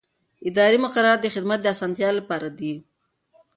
اداري 0.49 0.77
مقررات 0.85 1.19
د 1.21 1.27
خدمت 1.35 1.59
د 1.61 1.65
اسانتیا 1.75 2.09
لپاره 2.19 2.47
دي. 2.59 2.73